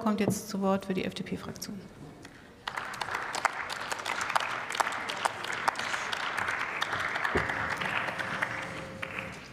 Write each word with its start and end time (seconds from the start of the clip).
kommt 0.00 0.20
jetzt 0.20 0.48
zu 0.48 0.60
Wort 0.60 0.86
für 0.86 0.94
die 0.94 1.04
FDP-Fraktion. 1.04 1.80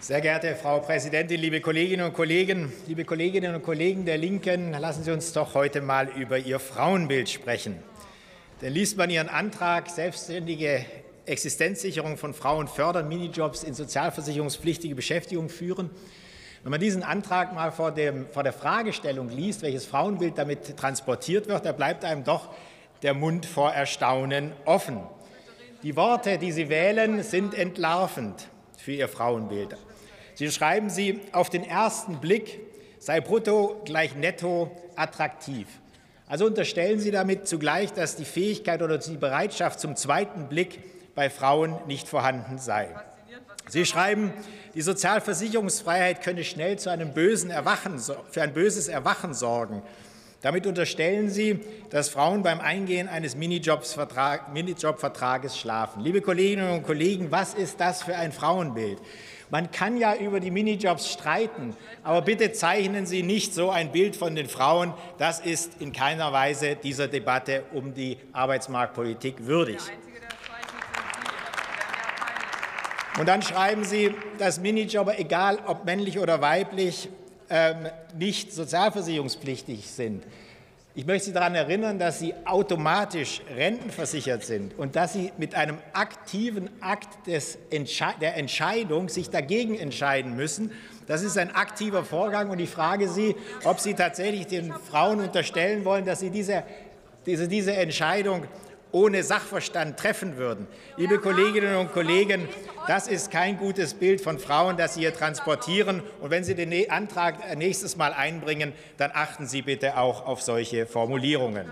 Sehr 0.10 0.22
geehrte 0.22 0.56
Frau 0.56 0.80
Präsidentin, 0.80 1.40
liebe 1.40 1.62
Kolleginnen 1.62 2.04
und 2.08 2.14
Kollegen, 2.14 2.74
liebe 2.88 3.06
Kolleginnen 3.06 3.54
und 3.54 3.62
Kollegen 3.62 4.06
der 4.06 4.18
Linken, 4.18 4.72
lassen 4.72 5.04
Sie 5.04 5.12
uns 5.12 5.34
doch 5.34 5.54
heute 5.54 5.82
mal 5.82 6.10
über 6.10 6.40
Ihr 6.40 6.60
Frauenbild 6.60 7.30
sprechen. 7.30 7.76
Denn 8.60 8.74
liest 8.74 8.98
man 8.98 9.12
Ihren 9.12 9.30
Antrag, 9.30 9.88
selbstständige 9.88 10.84
Existenzsicherung 11.28 12.18
von 12.18 12.34
Frauen 12.34 12.68
fördern, 12.68 13.08
Minijobs 13.08 13.62
in 13.62 13.76
sozialversicherungspflichtige 13.76 14.96
Beschäftigung 14.96 15.48
führen, 15.48 15.92
wenn 16.64 16.72
man 16.72 16.80
diesen 16.80 17.04
Antrag 17.04 17.54
mal 17.54 17.72
vor, 17.72 17.92
dem, 17.92 18.28
vor, 18.28 18.44
der 18.44 18.54
Fragestellung 18.54 19.30
liest, 19.30 19.62
welches 19.62 19.86
Frauenbild 19.86 20.38
damit 20.38 20.78
transportiert 20.78 21.48
wird, 21.48 21.66
da 21.66 21.72
bleibt 21.72 22.04
einem 22.04 22.24
doch 22.24 22.50
der 23.02 23.14
Mund 23.14 23.46
vor 23.46 23.72
Erstaunen 23.72 24.52
offen. 24.66 25.00
Die 25.84 25.96
Worte, 25.96 26.38
die 26.38 26.52
Sie 26.52 26.68
wählen, 26.68 27.24
sind 27.24 27.54
entlarvend 27.54 28.50
für 28.78 28.92
Ihr 28.92 29.08
Frauenbild. 29.08 29.78
Sie 30.36 30.50
schreiben 30.52 30.90
sie, 30.90 31.20
auf 31.32 31.50
den 31.50 31.64
ersten 31.64 32.20
Blick 32.20 32.60
sei 33.00 33.22
brutto 33.22 33.82
gleich 33.86 34.16
netto 34.16 34.72
attraktiv. 34.96 35.68
Also 36.28 36.46
unterstellen 36.46 37.00
Sie 37.00 37.12
damit 37.12 37.48
zugleich, 37.48 37.92
dass 37.94 38.16
die 38.16 38.26
Fähigkeit 38.26 38.82
oder 38.82 38.98
die 38.98 39.18
Bereitschaft 39.18 39.80
zum 39.80 39.96
zweiten 39.96 40.48
Blick 40.48 40.80
bei 41.16 41.30
Frauen 41.30 41.76
nicht 41.88 42.08
vorhanden 42.08 42.58
sei. 42.58 42.90
Sie 43.68 43.86
schreiben, 43.86 44.34
die 44.74 44.82
Sozialversicherungsfreiheit 44.82 46.22
könne 46.22 46.44
schnell 46.44 46.80
zu 46.80 46.90
einem 46.90 47.14
bösen 47.14 47.52
Erwachen, 47.52 48.02
für 48.30 48.42
ein 48.42 48.54
böses 48.54 48.88
Erwachen 48.88 49.34
sorgen. 49.34 49.84
Damit 50.42 50.66
unterstellen 50.66 51.30
Sie, 51.30 51.60
dass 51.90 52.08
Frauen 52.08 52.44
beim 52.44 52.62
Eingehen 52.62 53.10
eines 53.10 53.36
Minijobvertrages 53.36 55.58
schlafen. 55.58 56.02
Liebe 56.02 56.22
Kolleginnen 56.22 56.72
und 56.72 56.84
Kollegen, 56.84 57.30
was 57.30 57.54
ist 57.54 57.82
das 57.82 58.04
für 58.04 58.16
ein 58.16 58.32
Frauenbild? 58.32 59.00
Man 59.52 59.72
kann 59.72 59.98
ja 59.98 60.16
über 60.16 60.40
die 60.40 60.52
Minijobs 60.52 61.12
streiten, 61.12 61.76
aber 62.04 62.22
bitte 62.22 62.54
zeichnen 62.54 63.06
Sie 63.06 63.24
nicht 63.24 63.54
so 63.54 63.72
ein 63.72 63.92
Bild 63.92 64.16
von 64.16 64.36
den 64.36 64.48
Frauen. 64.48 64.94
Das 65.18 65.40
ist 65.40 65.82
in 65.82 65.92
keiner 65.92 66.32
Weise 66.32 66.76
dieser 66.76 67.10
Debatte 67.10 67.64
um 67.74 67.94
die 67.94 68.18
Arbeitsmarktpolitik 68.32 69.46
würdig. 69.46 69.80
Und 73.20 73.28
dann 73.28 73.42
schreiben 73.42 73.84
Sie, 73.84 74.16
dass 74.38 74.62
Minijobber, 74.62 75.20
egal 75.20 75.60
ob 75.68 75.84
männlich 75.84 76.20
oder 76.20 76.40
weiblich, 76.40 77.10
ähm, 77.50 77.90
nicht 78.18 78.54
sozialversicherungspflichtig 78.54 79.92
sind. 79.92 80.24
Ich 80.96 81.06
möchte 81.06 81.26
Sie 81.26 81.34
daran 81.34 81.54
erinnern, 81.54 82.00
dass 82.00 82.20
Sie 82.20 82.34
automatisch 82.46 83.42
rentenversichert 83.54 84.46
sind 84.46 84.80
und 84.80 84.96
dass 84.96 85.12
Sie 85.12 85.34
mit 85.38 85.54
einem 85.54 85.80
aktiven 85.92 86.70
Akt 86.80 87.28
des 87.28 87.58
Entsche 87.70 88.08
der 88.22 88.38
Entscheidung 88.38 89.10
sich 89.10 89.30
dagegen 89.30 89.78
entscheiden 89.78 90.38
müssen. 90.38 90.72
Das 91.06 91.22
ist 91.22 91.38
ein 91.38 91.54
aktiver 91.54 92.06
Vorgang 92.06 92.50
und 92.50 92.60
ich 92.60 92.70
frage 92.70 93.10
Sie, 93.10 93.36
ob 93.66 93.82
Sie 93.82 93.96
tatsächlich 93.96 94.48
den 94.48 94.72
Frauen 94.72 95.20
unterstellen 95.20 95.84
wollen, 95.84 96.06
dass 96.06 96.22
sie 96.22 96.30
diese, 96.30 96.64
diese, 97.26 97.50
diese 97.50 97.76
Entscheidung 97.76 98.46
ohne 98.92 99.24
Sachverstand 99.24 99.98
treffen 99.98 100.38
würden. 100.38 100.68
Liebe 100.98 101.20
Kolleginnen 101.20 101.76
und 101.76 101.92
Kollegen, 101.94 102.48
das 102.88 103.08
ist 103.08 103.32
kein 103.32 103.58
gutes 103.58 103.94
Bild 103.94 104.22
von 104.22 104.40
Frauen, 104.40 104.78
das 104.78 104.96
Sie 104.96 105.02
hier 105.02 105.14
transportieren. 105.14 106.02
Und 106.22 106.32
wenn 106.32 106.44
Sie 106.44 106.56
den 106.56 106.90
Antrag 106.90 107.56
nächstes 107.58 107.98
Mal 107.98 108.14
einbringen, 108.14 108.74
dann 108.98 109.12
achten 109.14 109.48
Sie 109.48 109.62
bitte 109.62 109.98
auch 109.98 110.26
auf 110.26 110.42
solche 110.42 110.86
Formulierungen. 110.86 111.68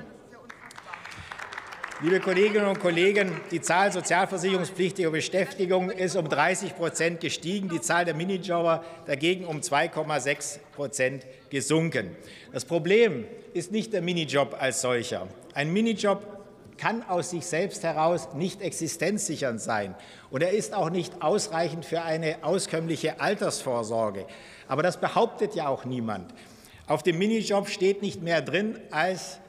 Liebe 2.00 2.20
Kolleginnen 2.20 2.68
und 2.68 2.80
Kollegen, 2.80 3.32
die 3.50 3.60
Zahl 3.60 3.92
sozialversicherungspflichtiger 3.92 5.10
Beschäftigung 5.10 5.90
ist 5.90 6.16
um 6.16 6.30
30 6.30 6.76
Prozent 6.76 7.22
gestiegen, 7.22 7.70
die 7.70 7.82
Zahl 7.82 8.06
der 8.06 8.14
Minijobber 8.14 8.84
dagegen 9.08 9.46
um 9.46 9.62
2,6 9.62 10.60
Prozent 10.76 11.26
gesunken. 11.50 12.16
Das 12.54 12.66
Problem 12.66 13.26
ist 13.56 13.72
nicht 13.72 13.94
der 13.94 14.04
Minijob 14.04 14.56
als 14.60 14.82
solcher. 14.82 15.28
Ein 15.56 15.74
Minijob 15.74 16.37
kann 16.78 17.04
aus 17.04 17.32
sich 17.32 17.46
selbst 17.46 17.84
heraus 17.84 18.30
nicht 18.34 18.62
existenzsichernd 18.62 19.62
sein. 19.62 19.96
Und 20.30 20.44
er 20.44 20.52
ist 20.52 20.74
auch 20.74 20.90
nicht 20.90 21.22
ausreichend 21.22 21.86
für 21.86 22.02
eine 22.02 22.44
auskömmliche 22.44 23.20
Altersvorsorge. 23.20 24.26
Aber 24.68 24.84
das 24.84 24.98
behauptet 24.98 25.56
ja 25.56 25.68
auch 25.68 25.86
niemand. 25.86 26.34
Auf 26.88 27.04
dem 27.04 27.18
Minijob 27.18 27.68
steht 27.68 28.02
nicht 28.02 28.22
mehr 28.22 28.42
drin 28.42 28.80
als 28.92 29.40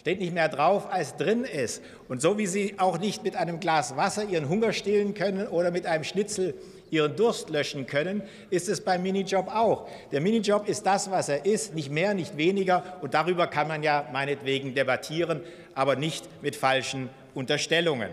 steht 0.00 0.18
nicht 0.18 0.32
mehr 0.32 0.48
drauf, 0.48 0.90
als 0.90 1.16
drin 1.16 1.44
ist. 1.44 1.82
Und 2.08 2.22
so 2.22 2.38
wie 2.38 2.46
Sie 2.46 2.74
auch 2.78 2.98
nicht 2.98 3.22
mit 3.22 3.36
einem 3.36 3.60
Glas 3.60 3.96
Wasser 3.96 4.24
Ihren 4.24 4.48
Hunger 4.48 4.72
stillen 4.72 5.12
können 5.12 5.46
oder 5.46 5.70
mit 5.70 5.84
einem 5.84 6.04
Schnitzel 6.04 6.54
Ihren 6.90 7.14
Durst 7.16 7.50
löschen 7.50 7.86
können, 7.86 8.22
ist 8.48 8.68
es 8.68 8.80
beim 8.80 9.02
Minijob 9.02 9.48
auch. 9.48 9.88
Der 10.10 10.22
Minijob 10.22 10.68
ist 10.68 10.86
das, 10.86 11.10
was 11.10 11.28
er 11.28 11.44
ist, 11.44 11.74
nicht 11.74 11.90
mehr, 11.90 12.14
nicht 12.14 12.36
weniger. 12.38 12.82
Und 13.02 13.12
darüber 13.12 13.46
kann 13.46 13.68
man 13.68 13.82
ja 13.82 14.08
meinetwegen 14.10 14.74
debattieren, 14.74 15.42
aber 15.74 15.96
nicht 15.96 16.24
mit 16.42 16.56
falschen 16.56 17.10
Unterstellungen. 17.34 18.08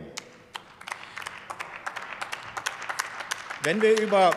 Wenn 3.68 3.82
wir 3.82 4.00
über 4.00 4.32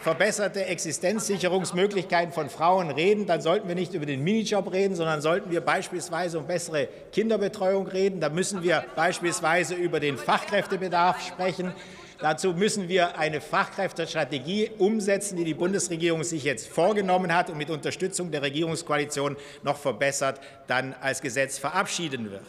verbesserte 0.00 0.64
Existenzsicherungsmöglichkeiten 0.64 2.32
von 2.32 2.50
Frauen 2.50 2.90
reden, 2.90 3.26
dann 3.26 3.40
sollten 3.40 3.68
wir 3.68 3.76
nicht 3.76 3.94
über 3.94 4.06
den 4.06 4.24
Minijob 4.24 4.72
reden, 4.72 4.96
sondern 4.96 5.20
sollten 5.20 5.52
wir 5.52 5.60
beispielsweise 5.60 6.36
um 6.40 6.48
bessere 6.48 6.88
Kinderbetreuung 7.12 7.86
reden. 7.86 8.18
Da 8.18 8.28
müssen 8.28 8.64
wir 8.64 8.84
beispielsweise 8.96 9.76
über 9.76 10.00
den 10.00 10.18
Fachkräftebedarf 10.18 11.24
sprechen. 11.24 11.72
Dazu 12.18 12.54
müssen 12.54 12.88
wir 12.88 13.16
eine 13.20 13.40
Fachkräftestrategie 13.40 14.72
umsetzen, 14.78 15.36
die 15.36 15.44
die 15.44 15.54
Bundesregierung 15.54 16.24
sich 16.24 16.42
jetzt 16.42 16.66
vorgenommen 16.66 17.32
hat 17.32 17.50
und 17.50 17.58
mit 17.58 17.70
Unterstützung 17.70 18.32
der 18.32 18.42
Regierungskoalition 18.42 19.36
noch 19.62 19.76
verbessert 19.76 20.40
dann 20.66 20.92
als 21.00 21.22
Gesetz 21.22 21.56
verabschieden 21.56 22.32
wird. 22.32 22.42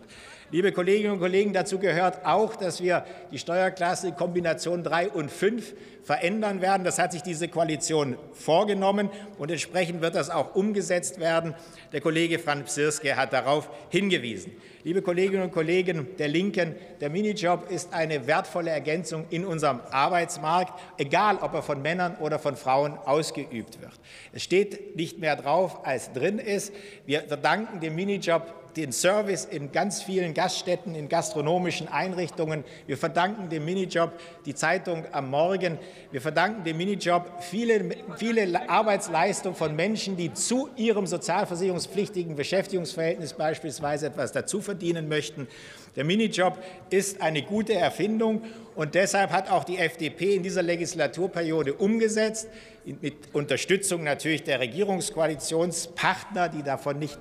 Liebe 0.51 0.71
Kolleginnen 0.71 1.13
und 1.13 1.19
Kollegen, 1.19 1.53
dazu 1.53 1.79
gehört 1.79 2.25
auch, 2.25 2.55
dass 2.55 2.81
wir 2.81 3.05
die 3.31 3.39
Steuerklasse 3.39 4.11
Kombination 4.11 4.83
3 4.83 5.09
und 5.09 5.31
5 5.31 5.73
verändern 6.03 6.61
werden. 6.61 6.83
Das 6.83 6.99
hat 6.99 7.11
sich 7.11 7.23
diese 7.23 7.47
Koalition 7.47 8.17
vorgenommen, 8.33 9.09
und 9.37 9.49
entsprechend 9.49 10.01
wird 10.01 10.15
das 10.15 10.29
auch 10.29 10.53
umgesetzt 10.53 11.19
werden. 11.19 11.55
Der 11.91 12.01
Kollege 12.01 12.39
Franz 12.39 12.65
Psirske 12.65 13.15
hat 13.15 13.33
darauf 13.33 13.69
hingewiesen. 13.89 14.51
Liebe 14.83 15.01
Kolleginnen 15.01 15.43
und 15.43 15.51
Kollegen 15.51 16.07
der 16.19 16.27
Linken, 16.27 16.75
der 16.99 17.09
Minijob 17.09 17.71
ist 17.71 17.93
eine 17.93 18.27
wertvolle 18.27 18.69
Ergänzung 18.69 19.25
in 19.29 19.45
unserem 19.45 19.79
Arbeitsmarkt, 19.91 20.73
egal 20.97 21.37
ob 21.37 21.53
er 21.53 21.63
von 21.63 21.81
Männern 21.81 22.17
oder 22.17 22.37
von 22.37 22.57
Frauen 22.57 22.97
ausgeübt 22.97 23.81
wird. 23.81 23.93
Es 24.33 24.43
steht 24.43 24.97
nicht 24.97 25.19
mehr 25.19 25.37
drauf, 25.37 25.85
als 25.85 26.11
drin 26.11 26.37
ist. 26.37 26.73
Wir 27.05 27.21
verdanken 27.21 27.79
dem 27.79 27.95
Minijob 27.95 28.62
den 28.75 28.91
Service 28.91 29.45
in 29.45 29.71
ganz 29.71 30.01
vielen 30.01 30.33
Gaststätten, 30.33 30.95
in 30.95 31.09
gastronomischen 31.09 31.87
Einrichtungen. 31.87 32.63
Wir 32.87 32.97
verdanken 32.97 33.49
dem 33.49 33.65
Minijob 33.65 34.11
die 34.45 34.55
Zeitung 34.55 35.05
am 35.11 35.29
Morgen. 35.29 35.77
Wir 36.11 36.21
verdanken 36.21 36.63
dem 36.63 36.77
Minijob 36.77 37.29
viele, 37.41 37.89
viele 38.17 38.69
Arbeitsleistung 38.69 39.55
von 39.55 39.75
Menschen, 39.75 40.17
die 40.17 40.33
zu 40.33 40.69
ihrem 40.75 41.07
sozialversicherungspflichtigen 41.07 42.35
Beschäftigungsverhältnis 42.35 43.33
beispielsweise 43.33 44.07
etwas 44.07 44.31
dazu 44.31 44.61
verdienen 44.61 45.07
möchten. 45.07 45.47
Der 45.95 46.03
Minijob 46.03 46.57
ist 46.89 47.21
eine 47.21 47.43
gute 47.43 47.73
Erfindung 47.73 48.41
und 48.75 48.95
deshalb 48.95 49.31
hat 49.31 49.51
auch 49.51 49.63
die 49.63 49.77
FDP 49.77 50.35
in 50.35 50.43
dieser 50.43 50.63
Legislaturperiode 50.63 51.73
umgesetzt, 51.73 52.49
mit 52.85 53.13
Unterstützung 53.33 54.03
natürlich 54.03 54.43
der 54.43 54.59
Regierungskoalitionspartner, 54.59 56.49
die 56.49 56.63
davon 56.63 56.99
nicht 56.99 57.19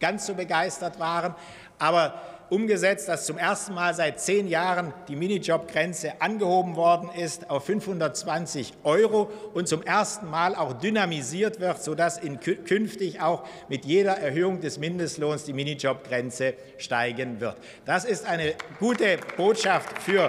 ganz 0.00 0.26
so 0.26 0.34
begeistert 0.34 0.98
waren, 0.98 1.34
aber 1.78 2.20
umgesetzt, 2.50 3.08
dass 3.08 3.26
zum 3.26 3.38
ersten 3.38 3.74
Mal 3.74 3.94
seit 3.94 4.20
zehn 4.20 4.48
Jahren 4.48 4.92
die 5.08 5.16
Minijobgrenze 5.16 6.20
angehoben 6.20 6.76
worden 6.76 7.10
ist 7.10 7.50
auf 7.50 7.66
520 7.66 8.74
Euro 8.84 9.30
und 9.54 9.68
zum 9.68 9.82
ersten 9.82 10.30
Mal 10.30 10.54
auch 10.54 10.72
dynamisiert 10.72 11.60
wird, 11.60 11.82
sodass 11.82 12.18
in 12.18 12.40
künftig 12.40 13.20
auch 13.20 13.46
mit 13.68 13.84
jeder 13.84 14.18
Erhöhung 14.18 14.60
des 14.60 14.78
Mindestlohns 14.78 15.44
die 15.44 15.52
Minijobgrenze 15.52 16.54
steigen 16.78 17.40
wird. 17.40 17.56
Das 17.84 18.04
ist 18.04 18.26
eine 18.26 18.54
gute 18.78 19.18
Botschaft 19.36 20.00
für 20.02 20.28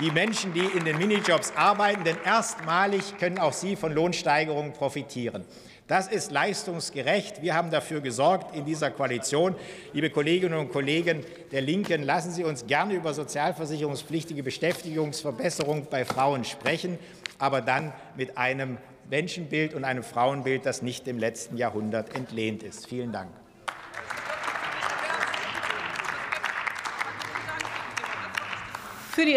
die 0.00 0.10
Menschen, 0.10 0.52
die 0.52 0.64
in 0.64 0.84
den 0.84 0.96
Minijobs 0.98 1.52
arbeiten, 1.56 2.04
denn 2.04 2.16
erstmalig 2.24 3.16
können 3.18 3.38
auch 3.38 3.52
sie 3.52 3.74
von 3.74 3.92
Lohnsteigerungen 3.92 4.72
profitieren. 4.72 5.44
Das 5.88 6.06
ist 6.06 6.30
leistungsgerecht. 6.30 7.40
Wir 7.40 7.54
haben 7.54 7.70
dafür 7.70 8.02
gesorgt 8.02 8.54
in 8.54 8.66
dieser 8.66 8.90
Koalition. 8.90 9.56
Liebe 9.94 10.10
Kolleginnen 10.10 10.58
und 10.58 10.70
Kollegen 10.70 11.24
der 11.50 11.62
Linken, 11.62 12.02
lassen 12.02 12.30
Sie 12.30 12.44
uns 12.44 12.66
gerne 12.66 12.92
über 12.92 13.14
sozialversicherungspflichtige 13.14 14.42
Beschäftigungsverbesserung 14.42 15.86
bei 15.88 16.04
Frauen 16.04 16.44
sprechen, 16.44 16.98
aber 17.38 17.62
dann 17.62 17.94
mit 18.18 18.36
einem 18.36 18.76
Menschenbild 19.08 19.72
und 19.72 19.84
einem 19.84 20.02
Frauenbild, 20.02 20.66
das 20.66 20.82
nicht 20.82 21.06
dem 21.06 21.18
letzten 21.18 21.56
Jahrhundert 21.56 22.14
entlehnt 22.14 22.62
ist. 22.62 22.86
Vielen 22.86 23.10
Dank. 23.10 23.30
Für 29.18 29.24
die 29.24 29.34